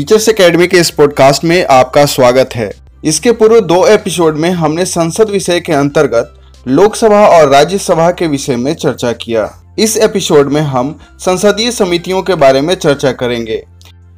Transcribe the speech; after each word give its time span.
Teachers 0.00 0.28
academy 0.28 0.66
के 0.66 0.76
इस 0.76 0.90
podcast 0.90 1.44
में 1.44 1.66
आपका 1.66 2.04
स्वागत 2.06 2.50
है। 2.54 2.72
इसके 3.04 3.32
पूर्व 3.32 3.60
दो 3.60 3.86
एपिसोड 3.86 4.36
में 4.36 4.50
हमने 4.50 4.84
संसद 4.84 5.30
विषय 5.30 5.60
के 5.60 5.72
अंतर्गत 5.72 6.34
लोकसभा 6.68 7.26
और 7.28 7.48
राज्यसभा 7.48 8.10
के 8.10 8.26
विषय 8.26 8.56
में 8.56 8.74
चर्चा 8.74 9.12
किया। 9.12 9.62
इस 9.78 9.96
एपिसोड 9.96 10.52
में 10.52 10.60
हम 10.60 11.00
संसदीय 11.18 11.70
समितियों 11.70 12.22
के 12.22 12.34
बारे 12.34 12.60
में 12.60 12.74
चर्चा 12.74 13.12
करेंगे। 13.12 13.64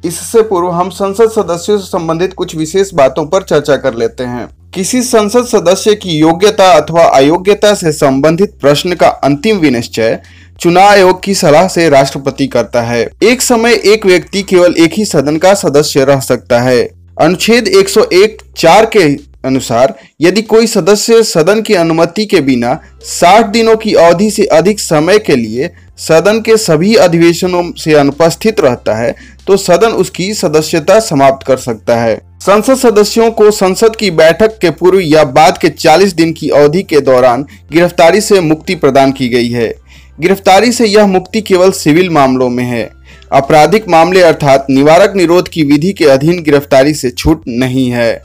इससे 0.05 0.41
पूर्व 0.41 0.69
हम 0.69 0.89
संसद 0.89 1.29
सदस्यों 1.29 1.77
से 1.77 1.87
संबंधित 1.87 2.33
कुछ 2.33 2.55
विशेष 2.55 2.93
बातों 2.93 3.25
पर 3.25 3.43
चर्चा 3.43 3.75
कर 3.75 3.93
लेते 3.93 4.23
हैं। 4.23 4.49
किसी 4.73 5.03
संसद 5.03 5.45
सदस्य 5.45 5.95
की 5.95 6.09
योग्यता 6.09 6.71
अथवा 6.71 7.03
अयोग्यता 7.03 7.73
से 7.73 7.91
संबंधित 7.91 8.57
प्रश्न 8.61 8.95
का 8.95 9.07
अंतिम 9.07 9.57
विनिश्चय 9.57 10.19
चुनाव 10.63 10.89
आयोग 10.89 11.21
की 11.23 11.33
सलाह 11.35 11.67
से 11.67 11.87
राष्ट्रपति 11.89 12.45
करता 12.47 12.81
है। 12.81 13.01
एक 13.23 13.41
समय 13.41 13.73
एक 13.85 14.05
व्यक्ति 14.05 14.43
केवल 14.43 14.75
एक 14.79 14.93
ही 14.93 15.05
सदन 15.05 15.37
का 15.37 15.53
सदस्य 15.53 16.05
रह 16.05 16.19
सकता 16.19 16.59
है। 16.61 16.83
अनुच्छेद 17.21 17.67
101 17.67 18.37
चार 18.57 18.85
के 18.95 19.03
अनुसार, 19.47 19.93
यदि 20.21 20.41
कोई 20.41 20.67
सदस्य 20.67 21.21
सदन 21.23 21.61
की 21.61 21.73
अनुमति 21.73 22.25
के 22.25 22.41
बिना 22.41 22.79
60 23.09 23.47
दिनों 23.47 23.75
की 23.75 23.93
अवधि 23.95 24.29
से 24.31 24.45
अधिक 24.53 24.79
समय 24.79 25.19
के 25.19 25.35
लिए 25.35 25.69
सदन 25.99 26.41
के 26.41 26.57
सभी 26.59 26.95
अधिवेशनों 26.97 27.71
से 27.73 27.93
अनुपस्थित 27.93 28.61
रहता 28.61 28.95
है 28.95 29.15
तो 29.47 29.57
सदन 29.57 29.91
उसकी 29.97 30.33
सदस्यता 30.33 30.99
समाप्त 31.01 31.45
कर 31.47 31.57
सकता 31.59 31.97
है। 31.97 32.15
संसद 32.41 32.77
सदस्यों 32.77 33.29
को 33.31 33.51
संसद 33.51 33.95
की 33.95 34.09
बैठक 34.13 34.57
के 34.57 34.69
पूर्व 34.71 34.99
या 34.99 35.23
बाद 35.33 35.57
के 35.57 35.69
40 35.69 36.13
दिन 36.13 36.33
की 36.33 36.49
अवधि 36.51 36.81
के 36.83 36.99
दौरान 37.01 37.45
गिरफ्तारी 37.71 38.21
से 38.21 38.39
मुक्ति 38.41 38.75
प्रदान 38.75 39.11
की 39.11 39.29
गई 39.29 39.49
है। 39.49 39.73
गिरफ्तारी 40.19 40.71
से 40.71 40.85
यह 40.85 41.07
मुक्ति 41.07 41.41
केवल 41.41 41.71
सिविल 41.71 42.09
मामलों 42.09 42.49
में 42.49 42.63
है। 42.63 42.91
आपराधिक 43.33 43.87
मामले 43.89 44.21
अर्थात 44.21 44.67
निवारक 44.69 45.13
निरोध 45.15 45.47
की 45.47 45.63
विधि 45.63 45.93
के 45.93 46.05
अधीन 46.05 46.43
गिरफ्तारी 46.43 46.93
से 46.93 47.09
छूट 47.09 47.43
नहीं 47.47 47.89
है। 47.89 48.23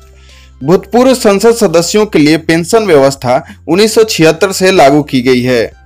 भूतपूर्व 0.65 1.15
संसद 1.15 1.55
सदस्यों 1.55 2.07
के 2.07 2.19
लिए 2.19 2.37
पेंशन 2.37 2.85
व्यवस्था 2.85 3.45
1976 3.69 4.53
से 4.53 4.73
लागू 4.73 5.03
की 5.03 5.21
गई 5.21 5.41
है। 5.41 5.78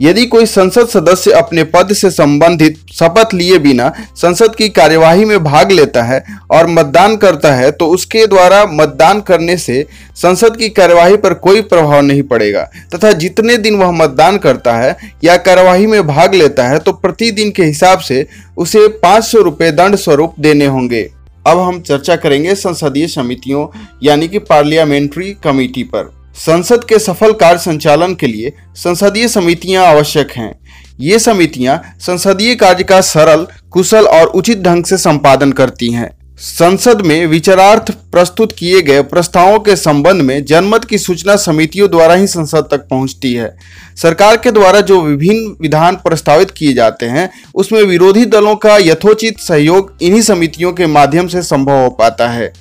यदि 0.00 0.24
कोई 0.26 0.46
संसद 0.46 0.88
सदस्य 0.88 1.30
अपने 1.30 1.64
पद 1.64 1.92
से 1.92 2.10
संबंधित 2.10 2.78
शपथ 2.92 3.34
लिए 3.34 3.58
बिना 3.58 3.92
संसद 4.16 4.54
की 4.54 4.68
कार्यवाही 4.68 5.24
में 5.24 5.42
भाग 5.44 5.72
लेता 5.72 6.02
है 6.02 6.24
और 6.50 6.66
मतदान 6.66 7.16
करता 7.16 7.52
है 7.54 7.70
तो 7.70 7.86
उसके 7.86 8.26
द्वारा 8.26 8.64
मतदान 8.66 9.20
करने 9.20 9.56
से 9.56 9.84
संसद 10.16 10.56
की 10.56 10.68
कार्यवाही 10.68 11.16
पर 11.16 11.34
कोई 11.34 11.60
प्रभाव 11.62 12.00
नहीं 12.00 12.22
पड़ेगा। 12.22 12.62
तथा 12.94 13.12
जितने 13.12 13.56
दिन 13.56 13.76
वह 13.76 13.90
मतदान 13.92 14.38
करता 14.38 14.76
है 14.76 14.96
या 15.24 15.36
कार्यवाही 15.38 15.86
में 15.86 16.06
भाग 16.06 16.34
लेता 16.34 16.68
है 16.68 16.78
तो 16.78 16.92
प्रतिदिन 16.92 17.50
के 17.50 17.64
हिसाब 17.64 17.98
से 17.98 18.26
उसे 18.56 18.86
पाँच 19.02 19.24
सौ 19.24 19.40
रुपये 19.40 19.70
दंड 19.72 19.96
स्वरूप 19.96 20.34
देने 20.40 20.66
होंगे। 20.66 21.02
अब 21.46 21.58
हम 21.58 21.80
चर्चा 21.80 22.16
करेंगे 22.16 22.54
संसदीय 22.54 23.06
समितियों, 23.06 23.66
यानी 24.02 24.28
कि 24.28 24.38
पार्लियामेंट्री 24.38 25.30
कमेटी 25.44 25.82
पर। 25.84 26.19
संसद 26.34 26.84
के 26.84 26.98
सफल 26.98 27.32
कार्य 27.32 27.58
संचालन 27.58 28.14
के 28.14 28.26
लिए 28.26 28.52
संसदीय 28.76 29.28
समितियाँ 29.28 29.86
आवश्यक 29.86 30.30
हैं। 30.30 30.60
ये 31.00 31.18
समितियाँ 31.18 31.82
संसदीय 32.00 32.54
कार्य 32.54 32.84
का 32.84 33.00
सरल, 33.00 33.46
कुशल 33.70 34.06
और 34.06 34.26
उचित 34.26 34.62
ढंग 34.62 34.84
से 34.84 34.96
संपादन 34.96 35.52
करती 35.52 35.92
हैं। 35.92 36.10
संसद 36.38 37.00
में 37.00 37.26
विचारार्थ 37.26 37.90
प्रस्तुत 38.12 38.52
किए 38.52 38.80
गए 38.82 39.02
प्रस्तावों 39.02 39.58
के 39.58 39.76
संबंध 39.76 40.22
में 40.22 40.44
जनमत 40.44 40.84
की 40.84 40.98
सूचना 40.98 41.36
समितियों 41.36 41.90
द्वारा 41.90 42.14
ही 42.14 42.26
संसद 42.26 42.68
तक 42.70 42.86
पहुँचती 42.88 43.32
है। 43.34 43.56
सरकार 43.96 44.36
के 44.36 44.50
द्वारा 44.50 44.80
जो 44.80 45.00
विभिन्न 45.02 45.56
विधान 45.60 45.96
प्रस्तावित 45.96 46.50
किए 46.50 46.72
जाते 46.72 47.06
हैं, 47.06 47.30
उसमें 47.54 47.82
विरोधी 47.82 48.24
दलों 48.24 48.56
का 48.56 48.76
यथोचित 48.76 49.40
सहयोग 49.40 49.96
इन्हीं 50.02 50.22
समितियों 50.22 50.72
के 50.72 50.86
माध्यम 50.86 51.26
से 51.26 51.42
संभव 51.42 51.82
हो 51.82 51.90
पाता 51.90 52.28
है। 52.28 52.52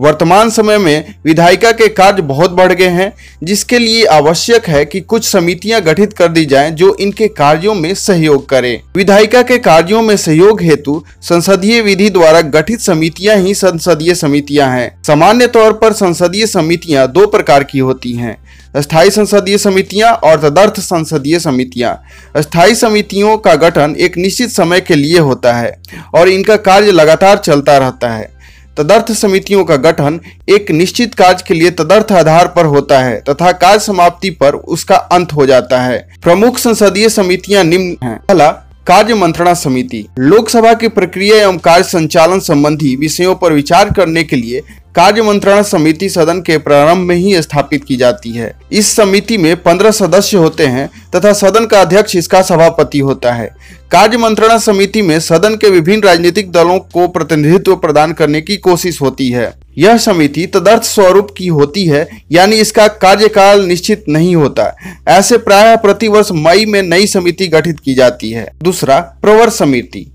वर्तमान 0.00 0.50
समय 0.50 0.78
में 0.78 1.14
विधायिका 1.24 1.70
के 1.72 1.88
कार्य 1.90 2.22
बहुत 2.22 2.50
बढ़ 2.52 2.72
गए 2.72 2.88
हैं, 2.88 3.12
जिसके 3.44 3.78
लिए 3.78 4.04
आवश्यक 4.08 4.68
है 4.68 4.84
कि 4.84 5.00
कुछ 5.02 5.24
समितियाँ 5.24 5.80
गठित 5.82 6.12
कर 6.12 6.28
दी 6.28 6.44
जाएँ 6.46 6.70
जो 6.72 6.94
इनके 7.00 7.28
कार्यों 7.30 7.74
में 7.74 7.92
सहयोग 7.96 8.48
करें। 8.48 8.80
विधायिका 8.96 9.42
के 9.42 9.58
कार्यों 9.60 10.02
में 10.02 10.16
सहयोग 10.16 10.62
हेतु 10.62 11.02
संसदीय 11.22 11.80
विधि 11.80 12.08
द्वारा 12.10 12.40
गठित 12.50 12.80
समितियाँ 12.80 13.36
ही 13.36 13.54
संसदीय 13.54 14.14
समितियाँ 14.14 14.70
हैं। 14.70 15.02
सामान्य 15.04 15.46
तौर 15.48 15.72
पर 15.74 15.92
संसदीय 15.92 16.46
समितियाँ 16.46 17.06
दो 17.08 17.26
प्रकार 17.26 17.64
की 17.64 17.78
होती 17.80 18.12
हैं, 18.12 18.36
स्थायी 18.76 19.10
संसदीय 19.10 19.58
समितियाँ 19.58 20.12
और 20.14 20.40
तदर्थ 20.40 20.80
संसदीय 20.80 21.38
समितियाँ। 21.40 21.94
स्थायी 22.36 22.74
समितियों 22.76 23.36
का 23.38 23.54
गठन 23.58 23.94
एक 23.98 24.16
निश्चित 24.18 24.50
समय 24.50 24.80
के 24.80 24.94
लिए 24.94 25.18
होता 25.20 25.52
है 25.52 25.76
और 26.14 26.28
इनका 26.28 26.56
कार्य 26.58 26.90
लगातार 26.92 27.38
चलता 27.38 27.76
रहता 27.78 28.10
है। 28.10 28.28
तदर्थ 28.76 29.12
समितियों 29.12 29.64
का 29.64 29.76
गठन 29.76 30.20
एक 30.48 30.70
निश्चित 30.70 31.14
कार्य 31.14 31.44
के 31.48 31.54
लिए 31.54 31.70
तदर्थ 31.70 32.12
आधार 32.12 32.48
पर 32.48 32.64
होता 32.64 32.98
है 32.98 33.20
तथा 33.20 33.52
कार्य 33.52 33.80
समाप्ति 33.80 34.30
पर 34.30 34.54
उसका 34.54 34.96
अंत 34.96 35.32
हो 35.32 35.46
जाता 35.46 35.80
है। 35.80 36.08
प्रमुख 36.22 36.58
संसदीय 36.58 37.08
समितियाँ 37.08 37.64
निम्न 37.64 37.96
हैं। 38.06 38.18
पहला 38.18 38.50
कार्य 38.90 39.14
मंत्रणा 39.14 39.52
समिति, 39.54 40.04
लोकसभा 40.18 40.72
की 40.74 40.88
प्रक्रिया 40.88 41.36
एवं 41.36 41.58
कार्य 41.58 41.82
संचालन 41.82 42.38
संबंधी 42.38 42.94
विषयों 42.96 43.34
पर 43.34 43.52
विचार 43.52 43.92
करने 43.92 44.24
के 44.24 44.36
लिए 44.36 44.60
कार्य 44.94 45.22
मंत्रणा 45.22 45.62
समिति 45.62 46.08
सदन 46.08 46.40
के 46.40 46.56
प्रारंभ 46.58 47.06
में 47.08 47.14
ही 47.16 47.42
स्थापित 47.42 47.84
की 47.84 47.96
जाती 47.96 48.30
है। 48.30 48.52
इस 48.72 48.94
समिति 48.96 49.38
में 49.38 49.54
पंद्रह 49.56 49.90
सदस्य 49.90 50.36
होते 50.36 50.66
हैं 50.66 50.88
तथा 51.14 51.32
सदन 51.32 51.66
का 51.66 51.80
अध्यक्ष 51.80 52.16
इसका 52.16 52.42
सभापति 52.42 52.98
होता 52.98 53.32
है। 53.32 53.48
कार्य 53.92 54.16
मंत्रणा 54.16 54.58
समिति 54.58 55.02
में 55.02 55.18
सदन 55.20 55.56
के 55.56 55.70
विभिन्न 55.70 56.02
राजनीतिक 56.02 56.52
दलों 56.52 56.78
को 56.78 57.08
प्रतिनिधित्व 57.08 57.76
प्रदान 57.76 58.12
करने 58.12 58.40
की 58.40 58.56
कोशिश 58.56 59.00
होती 59.02 59.30
है। 59.30 59.52
यह 59.80 59.96
समिति 59.98 60.46
तदर्थ 60.46 60.82
स्वरूप 60.82 61.28
की 61.36 61.46
होती 61.46 61.84
है, 61.84 62.08
यानी 62.32 62.56
इसका 62.56 62.88
कार्यकाल 62.88 63.64
निश्चित 63.64 64.04
नहीं 64.08 64.36
होता। 64.36 64.76
ऐसे 65.08 65.38
प्राय 65.38 65.76
प्रतिवर्ष 65.76 66.28
मई 66.32 66.66
में 66.66 66.82
नई 66.82 67.06
समिति 67.06 67.46
गठित 67.46 67.80
की 67.80 67.94
जाती 67.94 68.30
है। 68.30 68.52
दूसरा, 68.62 69.00
प्रवर 69.00 69.50
समिति। 69.50 70.12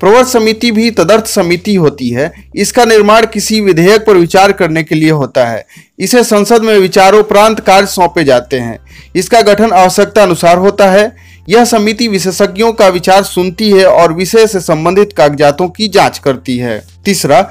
प्रवर 0.00 0.24
समिति 0.24 0.70
भी 0.70 0.90
तदर्थ 0.90 1.26
समिति 1.26 1.74
होती 1.74 2.10
है। 2.10 2.32
इसका 2.56 2.84
निर्माण 2.84 3.26
किसी 3.26 3.60
विधेयक 3.60 4.04
पर 4.06 4.16
विचार 4.16 4.52
करने 4.52 4.82
के 4.82 4.94
लिए 4.94 5.10
होता 5.10 5.44
है। 5.44 5.66
इसे 5.98 6.24
संसद 6.24 6.62
में 6.62 6.78
विचारोपरांत 6.78 7.60
कार्य 7.60 7.86
सौंपे 7.86 8.24
जाते 8.24 8.58
हैं। 8.58 8.78
इसका 9.16 9.40
गठन 9.40 9.70
आवश्यकता 9.72 10.22
अनुसार 10.22 10.58
होता 10.58 10.90
है। 10.90 11.16
यह 11.48 11.64
समिति 11.64 12.08
विशेषज्ञों 12.08 12.72
का 12.72 12.88
विचार 12.88 13.22
सुनती 13.22 13.70
है 13.70 13.86
और 13.86 14.12
विषय 14.12 14.46
से 14.46 14.60
संबंधित 14.60 15.12
कागजातों 15.12 15.68
की 15.68 15.88
जाँच 15.88 16.18
करती 16.18 16.58
है। 16.58 16.82
तीसरा, 17.04 17.42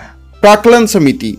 प्राकलन 0.41 0.85
समिति। 0.85 1.37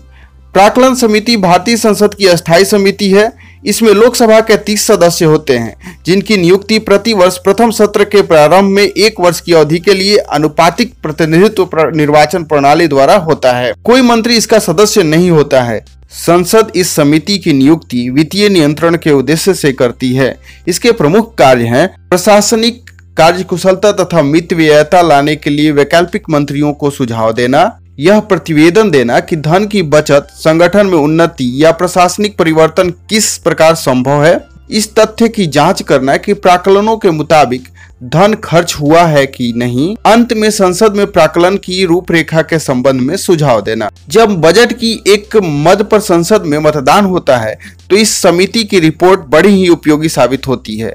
प्राकलन 0.55 0.93
समिति 0.95 1.35
भारतीय 1.37 1.77
संसद 1.77 2.13
की 2.13 2.27
अस्थायी 2.27 2.65
समिति 2.65 3.09
है। 3.11 3.31
इसमें 3.65 3.91
लोकसभा 3.93 4.39
के 4.39 4.55
तीस 4.57 4.85
सदस्य 4.87 5.25
होते 5.25 5.57
हैं, 5.57 5.75
जिनकी 6.05 6.37
नियुक्ति 6.37 6.77
प्रति 6.79 7.13
वर्ष 7.13 7.37
प्रथम 7.37 7.71
सत्र 7.71 8.03
के 8.03 8.21
प्रारंभ 8.21 8.69
में 8.69 8.83
एक 8.83 9.19
वर्ष 9.19 9.41
की 9.41 9.53
अवधि 9.53 9.79
के 9.79 9.93
लिए 9.93 10.17
अनुपातिक 10.17 10.93
प्रतिनिधित्व 11.03 11.91
निर्वाचन 11.95 12.43
प्रणाली 12.43 12.87
द्वारा 12.87 13.15
होता 13.17 13.53
है। 13.53 13.73
कोई 13.83 14.01
मंत्री 14.01 14.37
इसका 14.37 14.59
सदस्य 14.59 15.03
नहीं 15.03 15.29
होता 15.31 15.61
है। 15.61 15.83
संसद 16.15 16.71
इस 16.75 16.95
समिति 16.95 17.37
की 17.37 17.53
नियुक्ति 17.53 18.09
वित्तीय 18.09 18.49
नियंत्रण 18.49 18.97
के 18.97 19.11
उद्देश्य 19.11 19.53
से 19.53 19.73
करती 19.73 20.15
है। 20.15 20.35
इसके 20.67 20.91
प्रमुख 20.91 21.35
कार्य 21.37 21.65
हैं 21.67 21.87
प्रशासनिक 22.09 22.83
कार्य 23.17 23.43
कुशलता 23.43 23.91
तथा 23.93 24.21
मित 24.21 24.53
व्ययता 24.53 25.01
लाने 25.01 25.35
के 25.35 25.49
लिए 25.49 25.71
वैकल्पिक 25.71 26.29
मंत्रियों 26.29 26.73
को 26.73 26.89
सुझाव 26.89 27.33
देना 27.33 27.71
यह 27.99 28.19
प्रतिवेदन 28.19 28.89
देना 28.91 29.19
कि 29.19 29.35
धन 29.35 29.65
की 29.65 29.81
बचत 29.81 30.27
संगठन 30.31 30.87
में 30.87 30.97
उन्नति 30.97 31.63
या 31.63 31.71
प्रशासनिक 31.71 32.37
परिवर्तन 32.37 32.89
किस 33.09 33.37
प्रकार 33.37 33.75
संभव 33.75 34.23
है? 34.25 34.47
इस 34.71 34.95
तथ्य 34.95 35.27
की 35.29 35.45
जाँच 35.47 35.81
करना 35.81 36.17
कि 36.17 36.33
प्राकलनों 36.33 36.97
के 36.97 37.11
मुताबिक 37.11 37.67
धन 38.05 38.33
खर्च 38.43 38.73
हुआ 38.73 39.03
है 39.03 39.25
कि 39.25 39.51
नहीं, 39.55 39.95
अंत 40.05 40.33
में 40.33 40.49
संसद 40.51 40.95
में 40.95 41.05
प्राकलन 41.07 41.57
की 41.57 41.83
रूपरेखा 41.85 42.41
के 42.41 42.59
संबंध 42.59 43.01
में 43.01 43.15
सुझाव 43.17 43.61
देना। 43.61 43.89
जब 44.09 44.35
बजट 44.41 44.73
की 44.73 44.91
एक 45.07 45.37
मद 45.43 45.81
पर 45.91 45.99
संसद 45.99 46.43
में 46.45 46.57
मतदान 46.59 47.05
होता 47.05 47.37
है 47.37 47.57
तो 47.89 47.95
इस 47.95 48.13
समिति 48.13 48.63
की 48.63 48.79
रिपोर्ट 48.79 49.19
बड़ी 49.29 49.49
ही 49.49 49.67
उपयोगी 49.69 50.09
साबित 50.09 50.47
होती 50.47 50.77
है। 50.77 50.93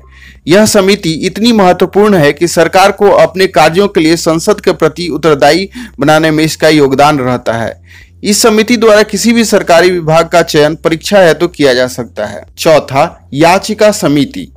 यह 0.49 0.67
समिति 0.67 1.13
इतनी 1.27 1.53
महत्वपूर्ण 1.53 2.15
है 2.15 2.33
कि 2.33 2.49
सरकार 2.49 2.93
को 2.93 3.11
अपने 3.11 3.47
कार्यों 3.49 3.89
के 3.89 4.01
लिए 4.01 4.17
संसद 4.17 4.61
के 4.61 4.73
प्रति 4.73 5.09
उत्तरदायी 5.09 5.69
बनाने 6.01 6.31
में 6.31 6.45
इसका 6.45 6.69
योगदान 6.69 7.19
रहता 7.19 7.53
है। 7.53 7.81
इस 8.25 8.43
समिति 8.43 8.77
द्वारा 8.77 9.03
किसी 9.03 9.33
भी 9.33 9.45
सरकारी 9.45 9.91
विभाग 9.91 10.29
का 10.29 10.43
चयन 10.43 10.75
परीक्षा 10.75 11.23
हेतु 11.23 11.41
तो 11.41 11.49
किया 11.49 11.75
जा 11.75 11.87
सकता 11.87 12.27
है। 12.27 12.45
चौथा, 12.59 13.29
याचिका 13.35 13.91
समिति। 13.91 14.49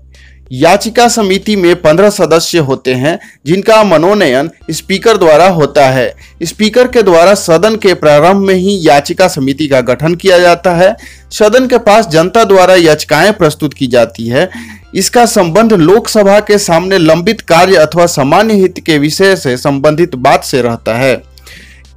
याचिका 0.53 1.07
समिति 1.07 1.55
में 1.55 1.81
पंद्रह 1.81 2.09
सदस्य 2.09 2.57
होते 2.57 2.93
हैं, 2.93 3.19
जिनका 3.45 3.83
मनोनयन 3.83 4.49
स्पीकर 4.71 5.17
द्वारा 5.17 5.47
होता 5.47 5.87
है। 5.89 6.15
स्पीकर 6.43 6.87
के 6.87 7.03
द्वारा 7.03 7.33
सदन 7.33 7.75
के 7.75 7.93
प्रारंभ 7.93 8.37
में 8.37 8.55
ही 8.55 8.87
याचिका 8.87 9.27
समिति 9.27 9.67
का 9.67 9.81
गठन 9.81 10.15
किया 10.15 10.39
जाता 10.39 10.71
है। 10.71 10.95
सदन 11.31 11.67
के 11.67 11.77
पास 11.77 12.07
जनता 12.07 12.43
द्वारा 12.43 12.75
याचिकाएँ 12.75 13.31
प्रस्तुत 13.31 13.73
की 13.73 13.87
जाती 13.87 14.27
है। 14.27 14.49
इसका 14.95 15.25
संबंध 15.25 15.73
लोकसभा 15.73 16.39
के 16.39 16.57
सामने 16.57 16.97
लंबित 16.97 17.41
कार्य 17.41 17.75
अथवा 17.75 18.05
सामान्य 18.05 18.53
हित 18.53 18.75
के 18.85 18.97
विषय 18.97 19.35
से 19.35 19.57
संबंधित 19.57 20.15
बात 20.15 20.43
से 20.43 20.61
रहता 20.61 20.93
है। 20.93 21.23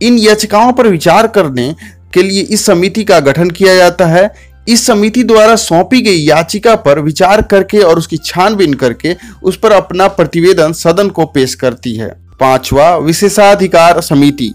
इन 0.03 0.19
याचिकाओं 0.19 0.73
पर 0.73 0.87
विचार 0.87 1.27
करने 1.27 1.75
के 2.15 2.23
लिए 2.23 2.43
इस 2.43 2.67
समिति 2.67 3.05
का 3.05 3.21
गठन 3.21 3.51
किया 3.51 3.75
जाता 3.75 4.07
है। 4.07 4.46
इस 4.69 4.87
समिति 4.87 5.23
द्वारा 5.23 5.57
सौंपी 5.57 6.01
गई 6.03 6.19
याचिका 6.19 6.75
पर 6.77 6.99
विचार 6.99 7.43
करके 7.43 7.79
और 7.79 7.99
उसकी 7.99 8.17
छानबीन 8.17 8.75
करके 8.75 9.17
उस 9.43 9.59
पर 9.59 9.73
अपना 9.73 10.09
प्रतिवेदन 10.09 10.73
सदन 10.73 11.09
को 11.09 11.27
पेश 11.27 11.55
करती 11.55 11.95
है। 11.97 12.09
पांचवा 12.41 12.97
विशेषाधिकार 12.97 14.01
समिति। 14.01 14.53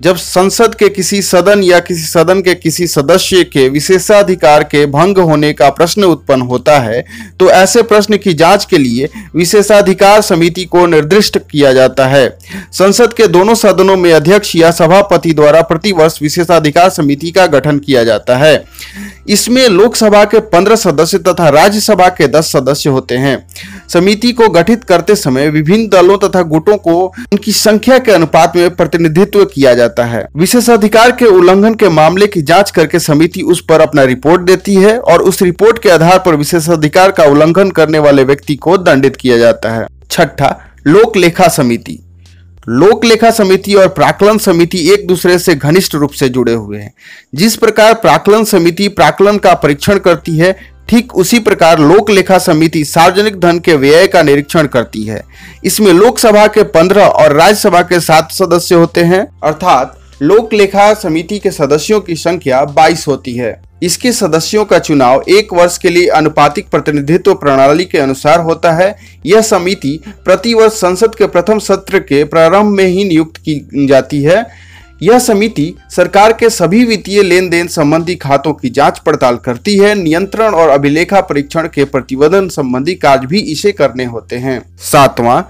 जब 0.00 0.16
संसद 0.16 0.74
के 0.74 0.88
किसी 0.88 1.20
सदन 1.22 1.62
या 1.62 1.78
किसी 1.80 2.02
सदन 2.02 2.40
के 2.40 2.54
किसी 2.54 2.86
सदस्य 2.86 3.42
के 3.44 3.68
विशेषाधिकार 3.68 4.62
के 4.64 4.84
भंग 4.86 5.18
होने 5.18 5.52
का 5.52 5.70
प्रश्न 5.70 6.04
उत्पन्न 6.04 6.42
होता 6.42 6.78
है 6.78 7.04
तो 7.40 7.50
ऐसे 7.50 7.82
प्रश्न 7.82 8.16
की 8.16 8.34
जाँच 8.34 8.64
के 8.64 8.78
लिए 8.78 9.08
विशेषाधिकार 9.34 10.20
समिति 10.20 10.64
को 10.64 10.86
निर्दिष्ट 10.86 11.38
किया 11.50 11.72
जाता 11.72 12.06
है। 12.06 12.28
संसद 12.72 13.12
के 13.12 13.26
दोनों 13.28 13.54
सदनों 13.54 13.96
में 13.96 14.12
अध्यक्ष 14.12 14.54
या 14.56 14.70
सभापति 14.70 15.32
द्वारा 15.32 15.62
प्रतिवर्ष 15.62 16.18
विशेषाधिकार 16.22 16.90
समिति 16.90 17.30
का 17.30 17.46
गठन 17.46 17.78
किया 17.78 18.04
जाता 18.04 18.36
है। 18.36 18.64
इसमें 19.28 19.66
लोकसभा 19.68 20.24
के 20.24 20.40
पंद्रह 20.48 20.76
सदस्य 20.76 21.18
तथा 21.18 21.48
राज्यसभा 21.48 22.08
के 22.08 22.28
दस 22.28 22.52
सदस्य 22.52 22.90
होते 22.90 23.16
हैं। 23.16 23.36
समिति 23.92 24.32
को 24.32 24.48
गठित 24.48 24.84
करते 24.84 25.14
समय 25.16 25.48
विभिन्न 25.48 25.88
दलों 25.88 26.16
तथा 26.18 26.42
गुटों 26.42 26.76
को 26.76 27.06
उनकी 27.32 27.52
संख्या 27.52 27.98
के 27.98 28.12
अनुपात 28.12 28.56
में 28.56 28.76
प्रतिनिधित्व 28.76 29.44
किया 29.44 29.74
जाता 29.74 30.04
है। 30.04 30.26
विशेषाधिकार 30.36 31.12
के 31.12 31.24
उल्लंघन 31.24 31.74
के 31.74 31.88
मामले 31.88 32.26
की 32.26 32.42
जाँच 32.42 32.70
करके 32.70 32.98
समिति 32.98 33.42
उस 33.42 33.64
पर 33.64 33.80
अपना 33.80 34.02
रिपोर्ट 34.02 34.42
देती 34.42 34.74
है 34.74 34.98
और 34.98 35.22
उस 35.22 35.42
रिपोर्ट 35.42 35.82
के 35.82 35.90
आधार 35.90 36.18
पर 36.18 36.34
विशेषाधिकार 36.34 37.10
का 37.10 37.24
उल्लंघन 37.24 37.70
करने 37.70 37.98
वाले 37.98 38.24
व्यक्ति 38.24 38.56
को 38.56 38.78
दंडित 38.78 39.16
किया 39.16 39.38
जाता 39.38 39.70
है। 39.70 39.86
छठा, 40.10 40.60
लोक 40.86 41.16
लेखा 41.16 41.48
समिति। 41.48 41.98
लोक 42.68 43.04
लेखा 43.04 43.30
समिति 43.30 43.74
और 43.74 43.88
प्राकलन 43.88 44.38
समिति 44.38 44.78
एक 44.90 45.06
दूसरे 45.06 45.38
से 45.38 45.54
घनिष्ठ 45.54 45.94
रूप 45.94 46.10
से 46.10 46.28
जुड़े 46.28 46.52
हुए 46.52 46.78
हैं। 46.78 46.92
जिस 47.34 47.56
प्रकार 47.56 47.94
प्राकलन 47.94 48.44
समिति 48.44 48.88
प्राकलन 48.88 49.38
का 49.38 49.54
परीक्षण 49.54 49.98
करती 49.98 50.36
है 50.38 50.77
ठीक 50.88 51.14
उसी 51.14 51.38
प्रकार 51.38 51.78
लोक 51.78 52.10
लेखा 52.10 52.38
समिति 52.38 52.84
सार्वजनिक 52.84 53.38
धन 53.40 53.58
के 53.58 53.74
व्यय 53.74 54.06
का 54.06 54.22
निरीक्षण 54.22 54.66
करती 54.66 55.02
है। 55.02 55.22
इसमें 55.64 55.92
लोकसभा 55.92 56.46
के 56.46 56.62
पंद्रह 56.62 57.06
और 57.06 57.32
राज्यसभा 57.32 57.82
के 57.82 58.00
सात 58.00 58.30
सदस्य 58.32 58.74
होते 58.74 59.00
हैं, 59.00 59.26
अर्थात 59.44 59.96
लोक 60.22 60.54
लेखा 60.54 60.92
समिति 60.94 61.38
के 61.38 61.50
सदस्यों 61.50 62.00
की 62.00 62.14
संख्या 62.16 62.64
22 62.64 63.06
होती 63.08 63.34
है। 63.34 63.60
इसके 63.82 64.12
सदस्यों 64.12 64.64
का 64.64 64.78
चुनाव 64.78 65.24
एक 65.28 65.52
वर्ष 65.52 65.76
के 65.78 65.88
लिए 65.88 66.06
अनुपातिक 66.08 66.68
प्रतिनिधित्व 66.68 67.34
प्रणाली 67.34 67.84
के 67.84 67.98
अनुसार 67.98 68.40
होता 68.40 68.72
है। 68.72 68.94
यह 69.26 69.40
समिति 69.40 69.98
प्रतिवर्ष 70.24 70.72
संसद 70.72 71.14
के 71.14 71.26
प्रथम 71.26 71.58
सत्र 71.58 71.98
के 71.98 72.24
प्रारंभ 72.24 72.76
में 72.76 72.84
ही 72.84 73.04
नियुक्त 73.04 73.36
की 73.38 73.86
जाती 73.86 74.22
है। 74.22 74.67
यह 75.00 75.18
समिति 75.18 75.74
सरकार 75.90 76.32
के 76.32 76.48
सभी 76.50 76.84
वित्तीय 76.84 77.22
लेन 77.22 77.48
देन 77.50 77.68
संबंधी 77.68 78.14
खातों 78.16 78.52
की 78.52 78.70
जाँच 78.70 78.98
पड़ताल 78.98 79.36
करती 79.36 79.76
है, 79.76 79.94
नियंत्रण 79.94 80.54
और 80.54 80.68
अभिलेखा 80.68 81.20
परीक्षण 81.20 81.68
के 81.68 81.84
प्रतिवेदन 81.84 82.48
संबंधी 82.48 82.94
कार्य 82.96 83.26
भी 83.26 83.40
इसे 83.42 83.72
करने 83.72 84.04
होते 84.04 84.36
हैं। 84.36 84.60
सातवां, 84.82 85.40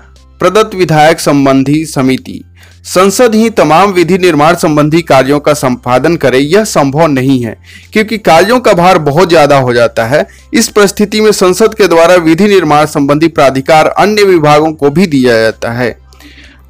प्रदत्त 0.41 0.75
विधायक 0.75 1.21
संबंधी 1.21 1.85
समिति। 1.87 2.43
संसद 2.87 3.35
ही 3.35 3.49
तमाम 3.51 3.91
विधि 3.93 4.19
निर्माण 4.19 4.55
संबंधी 4.55 5.01
कार्यों 5.03 5.39
का 5.41 5.55
संपादन 5.55 6.17
करे, 6.17 6.39
यह 6.39 6.65
संभव 6.65 7.07
नहीं 7.07 7.43
है, 7.43 7.57
क्योंकि 7.93 8.19
कार्यों 8.19 8.59
का 8.61 8.73
भार 8.73 8.99
बहुत 9.01 9.29
ज़्यादा 9.29 9.57
हो 9.59 9.73
जाता 9.75 10.05
है। 10.07 10.27
इस 10.55 10.69
परिस्थिति 10.69 11.21
में 11.21 11.31
संसद 11.33 11.75
के 11.75 11.89
द्वारा 11.89 12.15
विधि 12.17 12.47
निर्माण 12.47 12.87
संबंधी 12.87 13.29
प्राधिकार 13.29 13.87
अन्य 13.89 14.25
विभागों 14.25 14.73
को 14.73 14.91
भी 14.91 15.07
दिया 15.07 15.41
जाता 15.41 15.73
है। 15.73 15.91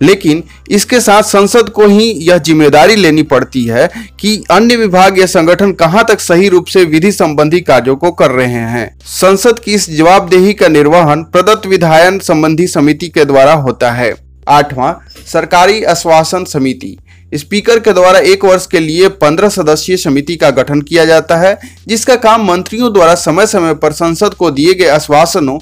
लेकिन 0.02 0.42
इसके 0.70 1.00
साथ 1.00 1.22
संसद 1.22 1.68
को 1.68 1.86
ही 1.86 2.04
यह 2.28 2.38
ज़िम्मेदारी 2.38 2.96
लेनी 2.96 3.22
पड़ती 3.24 3.64
है 3.64 3.88
कि 4.20 4.36
अन्य 4.50 4.76
विभाग 4.76 5.18
या 5.18 5.26
संगठन 5.26 5.72
कहाँ 5.72 6.04
तक 6.08 6.20
सही 6.20 6.48
रूप 6.48 6.66
से 6.66 6.84
विधि 6.84 7.12
संबंधी 7.12 7.60
कार्यों 7.60 7.96
को 7.96 8.10
कर 8.12 8.30
रहे 8.30 8.46
हैं। 8.46 8.88
संसद 9.10 9.58
की 9.58 9.74
इस 9.74 9.90
जवाबदेही 9.90 10.54
का 10.54 10.68
निर्वहन 10.68 11.24
प्रदत्त 11.24 11.66
विधायन 11.66 12.18
संबंधी 12.20 12.66
समिति 12.66 13.08
के 13.08 13.24
द्वारा 13.24 13.52
होता 13.54 13.90
है। 13.90 14.14
आठवां, 14.48 14.92
सरकारी 15.26 15.82
आश्वासन 15.84 16.44
समिति। 16.44 16.96
स्पीकर 17.34 17.78
के 17.78 17.92
द्वारा 17.92 18.18
एक 18.18 18.44
वर्ष 18.44 18.66
के 18.66 18.80
लिए 18.80 19.08
पंद्रह 19.14 19.48
सदस्यीय 19.48 19.96
समिति 19.96 20.36
का 20.36 20.50
गठन 20.50 20.80
किया 20.80 21.04
जाता 21.04 21.36
है, 21.36 21.58
जिसका 21.88 22.14
काम 22.16 22.46
मंत्रियों 22.46 22.92
द्वारा 22.92 23.14
समय 23.14 23.46
समय 23.46 23.74
पर 23.74 23.92
संसद 23.92 24.34
को 24.34 24.50
दिए 24.50 24.74
गए 24.74 24.86
आश्वासनों 24.88 25.58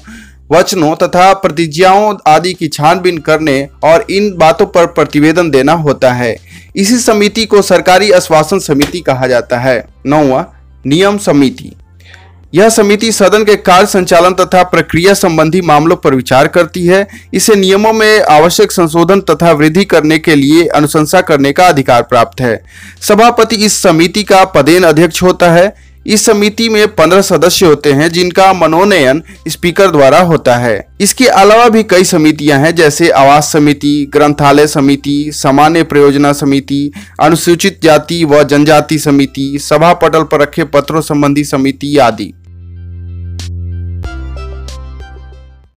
वचनों 0.51 0.95
तथा 0.95 1.33
प्रतिज्ञाओं 1.33 2.15
आदि 2.27 2.53
की 2.53 2.67
छानबीन 2.67 3.17
करने 3.17 3.67
और 3.83 4.05
इन 4.09 4.33
बातों 4.37 4.65
पर 4.65 4.85
प्रतिवेदन 4.85 5.49
देना 5.51 5.73
होता 5.73 6.13
है। 6.13 6.35
इसी 6.75 6.97
समिति 6.97 7.45
को 7.45 7.61
सरकारी 7.61 8.11
आश्वासन 8.11 8.59
समिति 8.59 8.99
कहा 8.99 9.27
जाता 9.27 9.57
है। 9.57 9.87
नौवा, 10.05 10.45
नियम 10.85 11.17
समिति। 11.17 11.71
यह 12.55 12.69
समिति 12.69 13.11
सदन 13.11 13.43
के 13.43 13.55
कार्य 13.55 13.85
संचालन 13.85 14.33
तथा 14.33 14.63
प्रक्रिया 14.63 15.13
संबंधी 15.13 15.61
मामलों 15.61 15.95
पर 15.95 16.15
विचार 16.15 16.47
करती 16.47 16.85
है। 16.85 17.07
इसे 17.33 17.55
नियमों 17.55 17.93
में 17.93 18.21
आवश्यक 18.21 18.71
संशोधन 18.71 19.21
तथा 19.21 19.51
वृद्धि 19.51 19.85
करने 19.85 20.19
के 20.19 20.35
लिए 20.35 20.65
अनुशंसा 20.65 21.21
करने 21.21 21.51
का 21.51 21.67
अधिकार 21.67 22.01
प्राप्त 22.01 22.41
है। 22.41 22.63
सभापति 23.01 23.55
इस 23.55 23.81
समिति 23.83 24.23
का 24.23 24.45
पदेन 24.45 24.83
अध्यक्ष 24.83 25.23
होता 25.23 25.51
है। 25.51 25.86
इस 26.07 26.25
समिति 26.25 26.69
में 26.69 26.95
पंद्रह 26.95 27.21
सदस्य 27.21 27.65
होते 27.65 27.93
हैं, 27.93 28.09
जिनका 28.09 28.53
मनोनयन 28.53 29.23
स्पीकर 29.47 29.91
द्वारा 29.91 30.19
होता 30.19 30.55
है। 30.55 30.87
इसके 31.01 31.25
अलावा 31.25 31.69
भी 31.69 31.83
कई 31.83 32.03
समितियाँ 32.03 32.59
हैं, 32.59 32.75
जैसे 32.75 33.09
आवास 33.09 33.51
समिति, 33.53 34.09
ग्रंथालय 34.13 34.67
समिति, 34.67 35.31
सामान्य 35.33 35.83
प्रयोजना 35.83 36.33
समिति, 36.33 36.91
अनुसूचित 37.19 37.79
जाति 37.83 38.25
व 38.25 38.43
जनजाति 38.43 38.99
समिति, 38.99 39.59
सभा 39.59 39.93
पटल 39.93 40.23
पर 40.23 40.41
रखे 40.41 40.63
पत्रों 40.63 41.01
संबंधी 41.01 41.43
समिति 41.43 41.97
आदि। 41.97 42.33